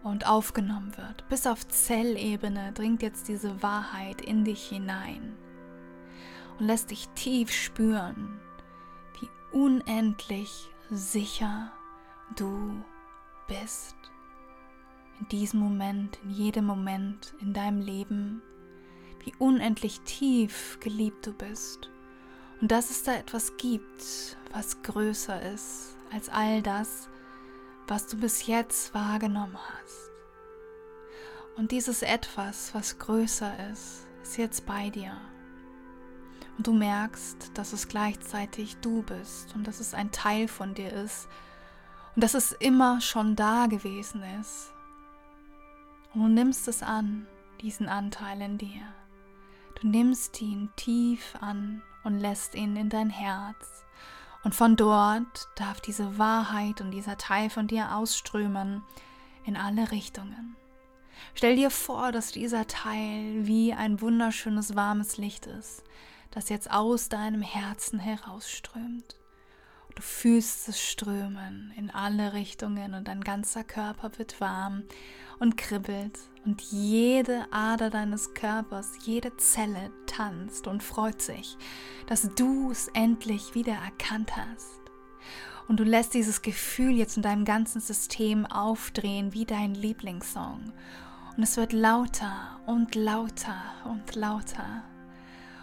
[0.03, 1.29] und aufgenommen wird.
[1.29, 5.37] Bis auf Zellebene dringt jetzt diese Wahrheit in dich hinein
[6.59, 8.41] und lässt dich tief spüren,
[9.21, 11.73] wie unendlich sicher
[12.37, 12.83] du
[13.47, 13.97] bist.
[15.21, 18.43] In diesem Moment, in jedem Moment in deinem Leben,
[19.25, 21.91] wie unendlich tief geliebt du bist.
[22.61, 27.09] Und dass es da etwas gibt, was größer ist als all das,
[27.91, 30.11] was du bis jetzt wahrgenommen hast.
[31.57, 35.13] Und dieses etwas, was größer ist, ist jetzt bei dir.
[36.57, 40.93] Und du merkst, dass es gleichzeitig du bist und dass es ein Teil von dir
[40.93, 41.29] ist,
[42.15, 44.73] und dass es immer schon da gewesen ist.
[46.15, 47.27] Und du nimmst es an,
[47.61, 48.83] diesen Anteil in dir.
[49.81, 53.85] Du nimmst ihn tief an und lässt ihn in dein Herz.
[54.43, 58.83] Und von dort darf diese Wahrheit und dieser Teil von dir ausströmen
[59.45, 60.57] in alle Richtungen.
[61.35, 65.85] Stell dir vor, dass dieser Teil wie ein wunderschönes warmes Licht ist,
[66.31, 69.17] das jetzt aus deinem Herzen herausströmt.
[69.95, 74.85] Du fühlst es strömen in alle Richtungen und dein ganzer Körper wird warm
[75.39, 81.57] und kribbelt und jede Ader deines Körpers, jede Zelle tanzt und freut sich,
[82.07, 84.81] dass du es endlich wieder erkannt hast.
[85.69, 90.73] Und du lässt dieses Gefühl jetzt in deinem ganzen System aufdrehen wie dein Lieblingssong.
[91.37, 94.83] Und es wird lauter und lauter und lauter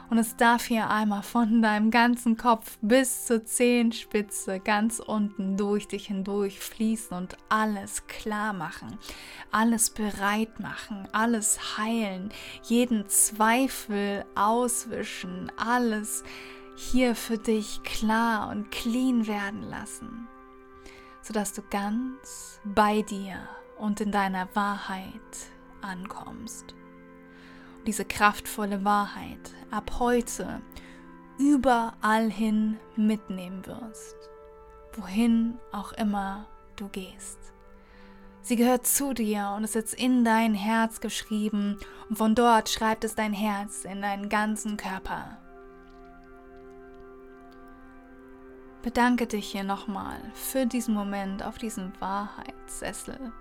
[0.10, 5.88] und es darf hier einmal von deinem ganzen Kopf bis zur Zehenspitze ganz unten durch
[5.88, 8.98] dich hindurch fließen und alles klar machen,
[9.52, 12.30] alles bereit machen, alles heilen,
[12.64, 16.24] jeden Zweifel auswischen, alles
[16.76, 20.28] hier für dich klar und clean werden lassen,
[21.22, 23.36] sodass du ganz bei dir
[23.78, 25.12] und in deiner Wahrheit
[25.82, 26.76] ankommst
[27.88, 30.62] diese kraftvolle Wahrheit ab heute
[31.40, 34.16] überall hin mitnehmen wirst,
[34.94, 36.46] wohin auch immer
[36.76, 37.40] du gehst.
[38.42, 41.78] Sie gehört zu dir und ist jetzt in dein Herz geschrieben
[42.10, 45.38] und von dort schreibt es dein Herz in deinen ganzen Körper.
[48.84, 53.34] Bedanke dich hier nochmal für diesen Moment auf diesem Wahrheitssessel,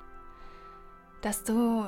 [1.21, 1.87] dass du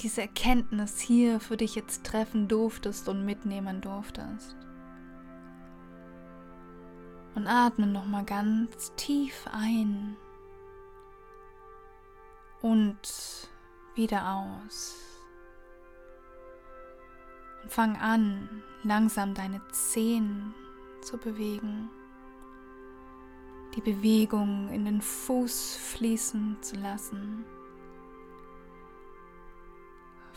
[0.00, 4.56] diese Erkenntnis hier für dich jetzt treffen durftest und mitnehmen durftest.
[7.34, 10.16] Und atme nochmal ganz tief ein
[12.62, 13.48] und
[13.94, 14.96] wieder aus.
[17.62, 20.54] Und fang an, langsam deine Zehen
[21.02, 21.90] zu bewegen.
[23.76, 27.44] Die Bewegung in den Fuß fließen zu lassen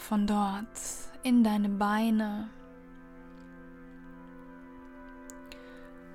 [0.02, 0.68] von dort
[1.24, 2.50] in deine Beine,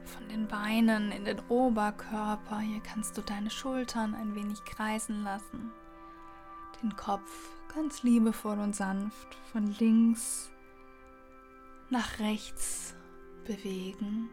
[0.04, 2.58] von den Beinen in den Oberkörper.
[2.58, 5.72] Hier kannst du deine Schultern ein wenig kreisen lassen,
[6.82, 7.30] den Kopf
[7.74, 10.50] ganz liebevoll und sanft von links
[11.88, 12.94] nach rechts
[13.44, 14.28] bewegen.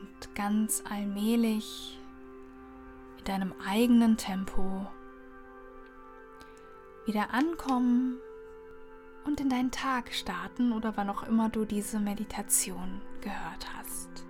[0.00, 1.98] Und ganz allmählich
[3.16, 4.86] mit deinem eigenen Tempo
[7.06, 8.18] wieder ankommen
[9.24, 14.24] und in deinen Tag starten oder wann auch immer du diese Meditation gehört hast.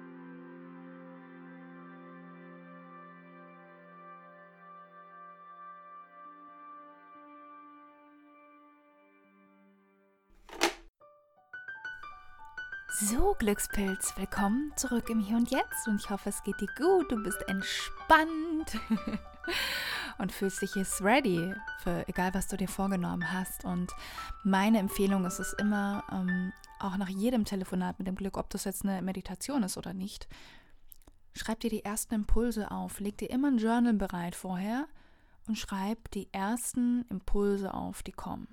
[13.00, 17.10] So, Glückspilz, willkommen zurück im Hier und Jetzt und ich hoffe, es geht dir gut,
[17.10, 18.78] du bist entspannt.
[20.18, 23.64] und fühlst dich jetzt ready für egal, was du dir vorgenommen hast.
[23.64, 23.92] Und
[24.42, 28.64] meine Empfehlung ist es immer, ähm, auch nach jedem Telefonat mit dem Glück, ob das
[28.64, 30.28] jetzt eine Meditation ist oder nicht,
[31.34, 33.00] schreib dir die ersten Impulse auf.
[33.00, 34.86] Leg dir immer ein Journal bereit vorher
[35.46, 38.48] und schreib die ersten Impulse auf, die kommen.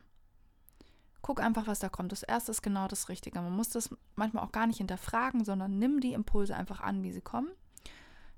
[1.21, 2.11] Guck einfach, was da kommt.
[2.11, 3.39] Das erste ist genau das Richtige.
[3.41, 7.11] Man muss das manchmal auch gar nicht hinterfragen, sondern nimm die Impulse einfach an, wie
[7.11, 7.49] sie kommen.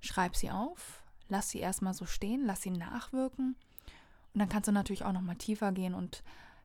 [0.02, 3.56] Schreib sie auf, lass sie erstmal so stehen, lass sie nachwirken.
[4.34, 6.24] Und dann kannst du natürlich auch noch mal tiefer gehen und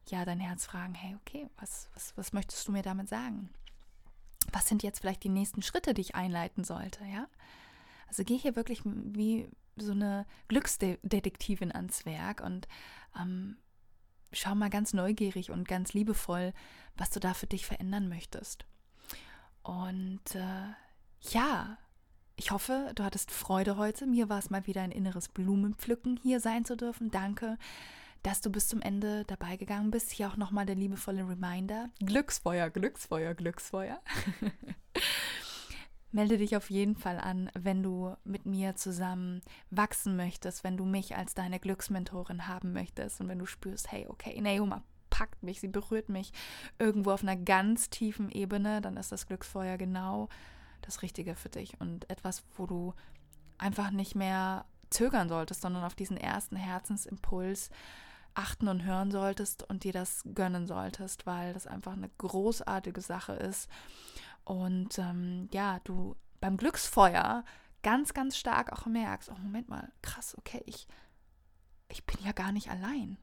[0.09, 3.51] ja, dein Herz fragen, hey, okay, was, was, was möchtest du mir damit sagen?
[4.53, 7.29] Was sind jetzt vielleicht die nächsten Schritte, die ich einleiten sollte, ja?
[8.09, 12.67] Also geh hier wirklich wie so eine Glücksdetektivin ans Werk und
[13.21, 13.59] ähm,
[14.33, 16.55] schau mal ganz neugierig und ganz liebevoll,
[16.97, 18.65] was du da für dich verändern möchtest.
[19.63, 20.69] Und äh,
[21.31, 21.77] ja,
[22.39, 24.07] ich hoffe, du hattest Freude heute.
[24.07, 27.11] Mir war es mal wieder ein inneres Blumenpflücken, hier sein zu dürfen.
[27.11, 27.59] Danke,
[28.23, 30.13] dass du bis zum Ende dabei gegangen bist.
[30.13, 31.91] Hier auch nochmal der liebevolle Reminder.
[31.99, 34.01] Glücksfeuer, Glücksfeuer, Glücksfeuer.
[36.13, 40.85] Melde dich auf jeden Fall an, wenn du mit mir zusammen wachsen möchtest, wenn du
[40.85, 45.61] mich als deine Glücksmentorin haben möchtest und wenn du spürst, hey, okay, Naoma packt mich,
[45.61, 46.33] sie berührt mich
[46.79, 50.29] irgendwo auf einer ganz tiefen Ebene, dann ist das Glücksfeuer genau
[50.83, 52.95] das Richtige für dich und etwas, wo du
[53.59, 57.71] einfach nicht mehr zögern solltest, sondern auf diesen ersten Herzensimpuls
[58.35, 63.33] achten und hören solltest und dir das gönnen solltest, weil das einfach eine großartige Sache
[63.33, 63.69] ist.
[64.45, 67.45] Und ähm, ja, du beim Glücksfeuer
[67.83, 70.87] ganz, ganz stark auch merkst, oh Moment mal, krass, okay, ich,
[71.89, 73.19] ich bin ja gar nicht allein.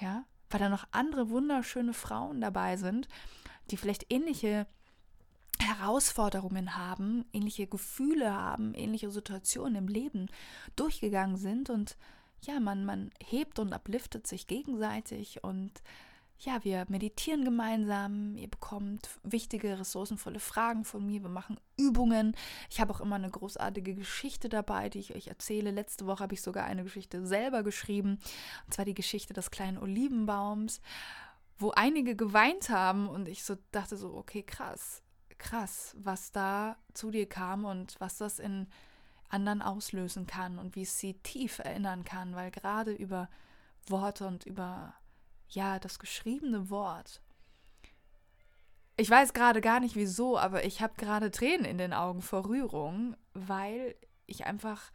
[0.00, 3.08] Ja, weil da noch andere wunderschöne Frauen dabei sind,
[3.70, 4.66] die vielleicht ähnliche
[5.58, 10.26] Herausforderungen haben, ähnliche Gefühle haben, ähnliche Situationen im Leben
[10.76, 11.96] durchgegangen sind und
[12.42, 15.82] ja, man, man hebt und upliftet sich gegenseitig und
[16.38, 22.36] ja, wir meditieren gemeinsam, ihr bekommt wichtige, ressourcenvolle Fragen von mir, wir machen Übungen.
[22.68, 25.70] Ich habe auch immer eine großartige Geschichte dabei, die ich euch erzähle.
[25.70, 28.18] Letzte Woche habe ich sogar eine Geschichte selber geschrieben,
[28.66, 30.82] und zwar die Geschichte des kleinen Olivenbaums,
[31.58, 35.02] wo einige geweint haben und ich so dachte so, okay, krass,
[35.38, 38.68] krass, was da zu dir kam und was das in
[39.28, 43.28] anderen auslösen kann und wie es sie tief erinnern kann, weil gerade über
[43.88, 44.94] Worte und über
[45.48, 47.20] ja, das geschriebene Wort.
[48.96, 52.48] Ich weiß gerade gar nicht wieso, aber ich habe gerade Tränen in den Augen vor
[52.48, 53.94] Rührung, weil
[54.26, 54.90] ich einfach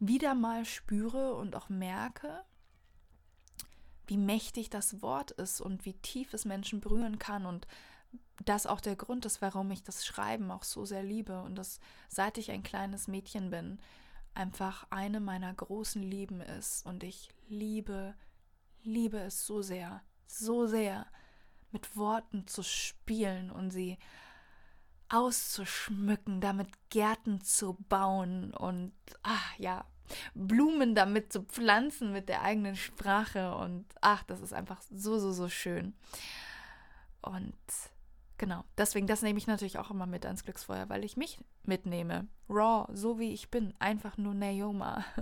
[0.00, 2.44] wieder mal spüre und auch merke,
[4.06, 7.68] wie mächtig das Wort ist und wie tief es Menschen berühren kann und
[8.44, 11.80] das auch der Grund ist, warum ich das Schreiben auch so sehr liebe und das
[12.08, 13.78] seit ich ein kleines Mädchen bin
[14.34, 18.14] einfach eine meiner großen Lieben ist und ich liebe
[18.82, 21.06] liebe es so sehr, so sehr,
[21.72, 23.98] mit Worten zu spielen und sie
[25.08, 28.92] auszuschmücken, damit Gärten zu bauen und
[29.22, 29.84] ach ja,
[30.34, 35.32] Blumen damit zu pflanzen mit der eigenen Sprache und ach, das ist einfach so, so,
[35.32, 35.94] so schön.
[37.22, 37.54] Und
[38.40, 42.26] genau, deswegen, das nehme ich natürlich auch immer mit ans Glücksfeuer, weil ich mich mitnehme.
[42.48, 45.04] Raw, so wie ich bin, einfach nur Naoma.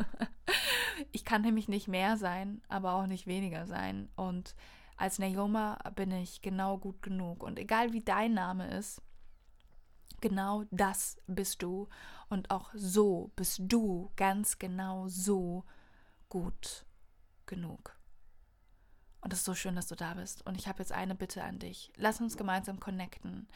[1.12, 4.08] Ich kann nämlich nicht mehr sein, aber auch nicht weniger sein.
[4.16, 4.56] Und
[4.96, 7.44] als Naoma bin ich genau gut genug.
[7.44, 9.00] Und egal wie dein Name ist,
[10.20, 11.88] genau das bist du.
[12.28, 15.64] Und auch so bist du ganz genau so
[16.28, 16.84] gut
[17.46, 17.97] genug.
[19.20, 20.46] Und es ist so schön, dass du da bist.
[20.46, 21.92] Und ich habe jetzt eine Bitte an dich.
[21.96, 23.48] Lass uns gemeinsam connecten.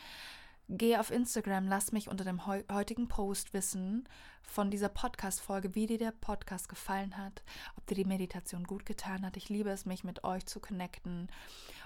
[0.68, 4.08] Geh auf Instagram, lass mich unter dem heutigen Post wissen
[4.42, 7.42] von dieser Podcast-Folge, wie dir der Podcast gefallen hat,
[7.76, 9.36] ob dir die Meditation gut getan hat.
[9.36, 11.28] Ich liebe es, mich mit euch zu connecten.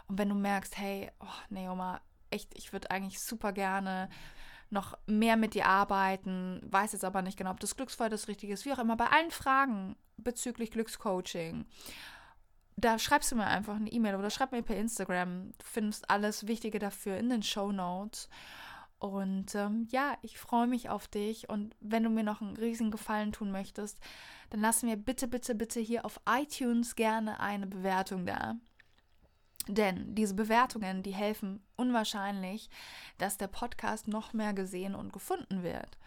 [0.07, 2.01] Und wenn du merkst, hey, oh, Neoma,
[2.31, 4.09] echt, ich würde eigentlich super gerne
[4.71, 8.53] noch mehr mit dir arbeiten, weiß jetzt aber nicht genau, ob das Glücksfall das Richtige
[8.53, 11.67] ist, wie auch immer, bei allen Fragen bezüglich Glückscoaching
[12.77, 15.53] da schreibst du mir einfach eine E-Mail oder schreib mir per Instagram.
[15.53, 18.29] Du findest alles Wichtige dafür in den Show Notes.
[18.99, 21.49] Und ähm, ja, ich freue mich auf dich.
[21.49, 23.99] Und wenn du mir noch einen riesigen Gefallen tun möchtest,
[24.51, 28.57] dann lass mir bitte, bitte, bitte hier auf iTunes gerne eine Bewertung da.
[29.69, 32.71] Denn diese Bewertungen, die helfen unwahrscheinlich,
[33.19, 35.99] dass der Podcast noch mehr gesehen und gefunden wird.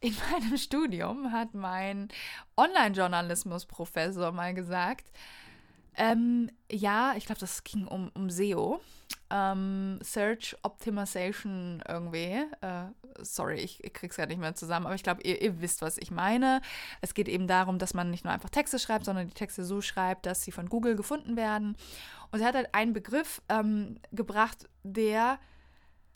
[0.00, 2.08] In meinem Studium hat mein
[2.56, 5.12] Online-Journalismus-Professor mal gesagt,
[5.96, 8.80] ähm, ja, ich glaube, das ging um, um SEO
[9.32, 12.44] ähm, Search Optimization irgendwie.
[12.60, 12.84] Äh,
[13.22, 15.96] sorry, ich, ich krieg's ja nicht mehr zusammen, aber ich glaube, ihr, ihr, wisst, was
[15.98, 16.60] ich meine.
[17.00, 19.80] Es geht eben darum, dass man nicht nur einfach Texte schreibt, sondern die Texte so
[19.80, 21.76] schreibt, dass sie von Google gefunden werden.
[22.30, 25.38] Und er hat halt einen Begriff ähm, gebracht, der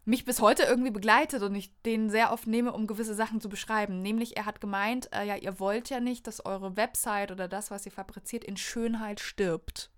[0.06, 3.48] mich bis heute irgendwie begleitet und ich den sehr oft nehme, um gewisse Sachen zu
[3.48, 4.02] beschreiben.
[4.02, 7.72] Nämlich, er hat gemeint, äh, ja, ihr wollt ja nicht, dass eure Website oder das,
[7.72, 9.90] was ihr fabriziert, in Schönheit stirbt.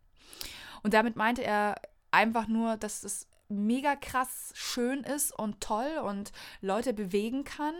[0.82, 1.74] Und damit meinte er
[2.10, 6.32] einfach nur, dass es mega krass schön ist und toll und
[6.62, 7.74] Leute bewegen kann,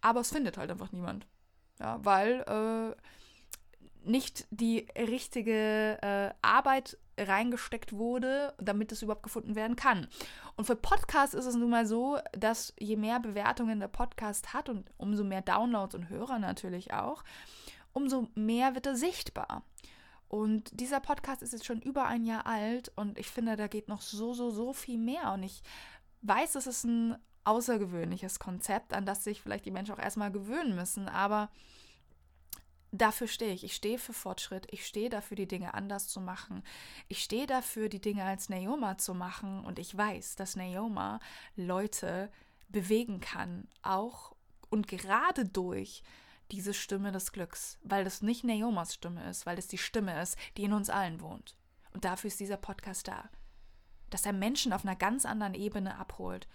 [0.00, 1.26] aber es findet halt einfach niemand.
[1.80, 2.94] Ja, weil
[4.06, 6.96] äh, nicht die richtige äh, Arbeit
[7.28, 10.08] reingesteckt wurde, damit es überhaupt gefunden werden kann.
[10.56, 14.68] Und für Podcasts ist es nun mal so, dass je mehr Bewertungen der Podcast hat
[14.68, 17.24] und umso mehr Downloads und Hörer natürlich auch,
[17.92, 19.62] umso mehr wird er sichtbar.
[20.28, 23.88] Und dieser Podcast ist jetzt schon über ein Jahr alt und ich finde, da geht
[23.88, 25.32] noch so, so, so viel mehr.
[25.32, 25.62] Und ich
[26.22, 30.74] weiß, es ist ein außergewöhnliches Konzept, an das sich vielleicht die Menschen auch erstmal gewöhnen
[30.74, 31.50] müssen, aber
[32.92, 33.64] dafür stehe ich.
[33.64, 34.66] Ich stehe für Fortschritt.
[34.70, 36.62] Ich stehe dafür, die Dinge anders zu machen.
[37.08, 39.64] Ich stehe dafür, die Dinge als Naoma zu machen.
[39.64, 41.18] Und ich weiß, dass Naoma
[41.56, 42.30] Leute
[42.68, 44.34] bewegen kann, auch
[44.70, 46.02] und gerade durch
[46.50, 50.36] diese Stimme des Glücks, weil das nicht Naomas Stimme ist, weil es die Stimme ist,
[50.56, 51.56] die in uns allen wohnt.
[51.92, 53.28] Und dafür ist dieser Podcast da.
[54.08, 56.48] Dass er Menschen auf einer ganz anderen Ebene abholt.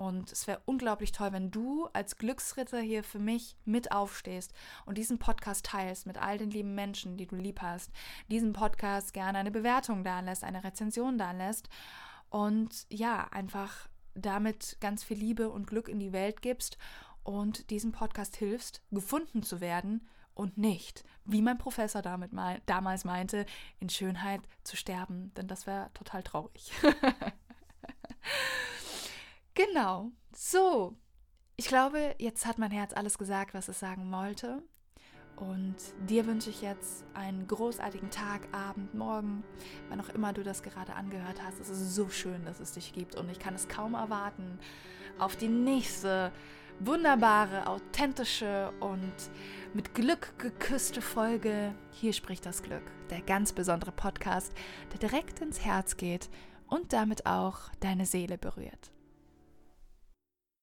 [0.00, 4.54] Und es wäre unglaublich toll, wenn du als Glücksritter hier für mich mit aufstehst
[4.86, 7.90] und diesen Podcast teilst mit all den lieben Menschen, die du lieb hast.
[8.30, 11.68] Diesen Podcast gerne eine Bewertung da lässt, eine Rezension da lässt.
[12.30, 16.78] Und ja, einfach damit ganz viel Liebe und Glück in die Welt gibst
[17.22, 23.04] und diesem Podcast hilfst, gefunden zu werden und nicht, wie mein Professor damit mein, damals
[23.04, 23.44] meinte,
[23.80, 26.72] in Schönheit zu sterben, denn das wäre total traurig.
[29.54, 30.96] genau, so.
[31.56, 34.62] Ich glaube, jetzt hat mein Herz alles gesagt, was es sagen wollte.
[35.36, 35.76] Und
[36.06, 39.42] dir wünsche ich jetzt einen großartigen Tag, Abend, Morgen,
[39.88, 41.58] wann auch immer du das gerade angehört hast.
[41.60, 44.58] Es ist so schön, dass es dich gibt und ich kann es kaum erwarten
[45.18, 46.30] auf die nächste
[46.78, 49.12] wunderbare, authentische und
[49.74, 51.74] mit Glück geküsste Folge.
[51.92, 54.52] Hier spricht das Glück, der ganz besondere Podcast,
[54.92, 56.28] der direkt ins Herz geht
[56.66, 58.92] und damit auch deine Seele berührt.